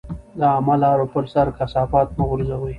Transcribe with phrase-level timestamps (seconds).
[0.39, 2.69] د عامه لارو پر سر کثافات مه غورځوئ.